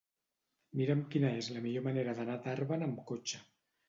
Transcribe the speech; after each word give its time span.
Mira'm 0.77 1.03
quina 1.15 1.29
és 1.41 1.49
la 1.57 1.61
millor 1.65 1.83
manera 1.87 2.15
d'anar 2.21 2.39
a 2.39 2.43
Tàrbena 2.47 2.89
amb 2.89 3.05
cotxe. 3.13 3.43